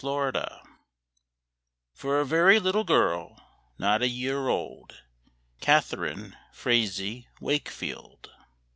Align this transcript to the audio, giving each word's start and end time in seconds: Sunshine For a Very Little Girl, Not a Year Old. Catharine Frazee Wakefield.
Sunshine 0.03 0.59
For 1.93 2.19
a 2.19 2.25
Very 2.25 2.59
Little 2.59 2.83
Girl, 2.83 3.39
Not 3.77 4.01
a 4.01 4.07
Year 4.07 4.47
Old. 4.47 5.03
Catharine 5.59 6.35
Frazee 6.51 7.27
Wakefield. 7.39 8.31